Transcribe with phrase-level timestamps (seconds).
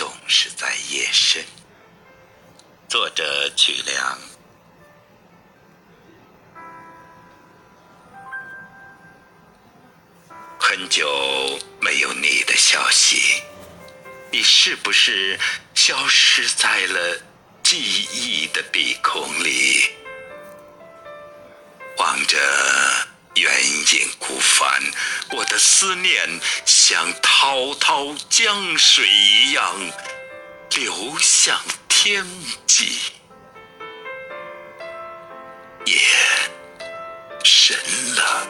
[0.00, 1.44] 总是在夜深。
[2.88, 4.18] 作者曲梁。
[10.58, 13.42] 很久没有你的消息，
[14.32, 15.38] 你是不是
[15.74, 17.20] 消失在了
[17.62, 19.84] 记忆的鼻孔里？
[21.98, 22.38] 望着
[23.34, 23.52] 远
[23.92, 24.82] 影孤帆，
[25.32, 26.40] 我的思念
[26.90, 29.64] 像滔滔江水一样
[30.74, 31.56] 流向
[31.88, 32.26] 天
[32.66, 32.98] 际。
[35.84, 35.96] 夜
[37.44, 37.78] 深
[38.16, 38.44] 了，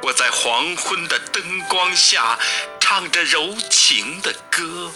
[0.00, 2.38] 我在黄昏的灯光下
[2.80, 4.90] 唱着柔情的歌，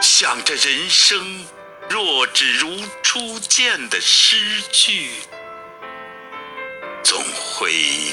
[0.00, 1.44] 想着人生
[1.90, 5.10] 若只如初见的诗句。
[7.02, 8.12] 总会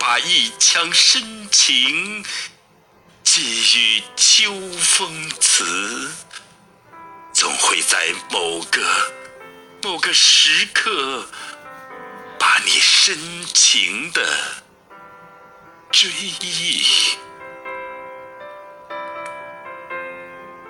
[0.00, 2.24] 把一腔深情
[3.22, 3.42] 寄
[3.76, 6.10] 予秋风词，
[7.34, 9.12] 总会在某个
[9.82, 11.28] 某个时刻
[12.38, 14.26] 把你深情的
[15.92, 16.82] 追忆。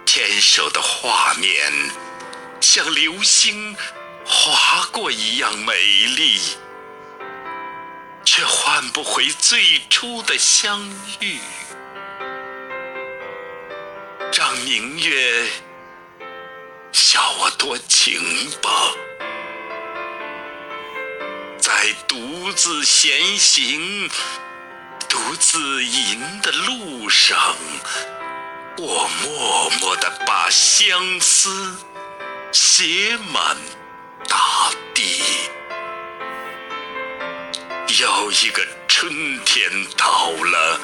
[0.05, 1.73] 牵手的画面
[2.61, 3.77] 像流星
[4.27, 5.73] 划过一样美
[6.17, 6.41] 丽。
[8.81, 10.81] 换不回最初的相
[11.21, 11.39] 遇，
[14.33, 15.47] 让明月
[16.91, 18.23] 笑我多情
[18.63, 18.71] 吧。
[21.59, 24.09] 在独自闲行、
[25.11, 27.55] 独自吟的路上，
[28.79, 31.77] 我默默地把相思
[32.51, 33.59] 写满
[34.27, 35.21] 大地。
[37.99, 40.81] 又一个春天到了，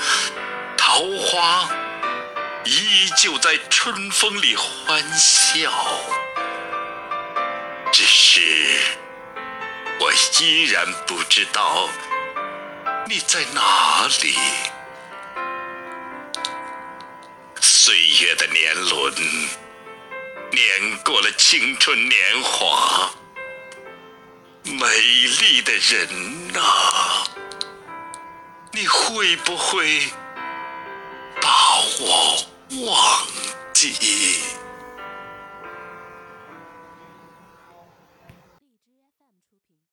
[0.76, 1.68] 桃花
[2.64, 5.70] 依旧在春风里欢笑，
[7.92, 8.40] 只是
[10.00, 11.88] 我依然不知道
[13.06, 14.34] 你在哪里。
[17.60, 19.14] 岁月的年轮
[20.50, 23.12] 碾过了青春年华。
[24.64, 24.84] 美
[25.40, 26.62] 丽的人那，
[28.72, 30.04] 你会不会
[31.42, 31.50] 把
[32.00, 32.38] 我
[32.86, 33.26] 忘
[33.74, 33.92] 记？